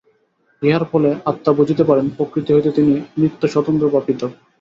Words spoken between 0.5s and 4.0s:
ইহার ফলে আত্মা বুঝিতে পারেন, প্রকৃতি হইতে তিনি নিত্য স্বতন্ত্র বা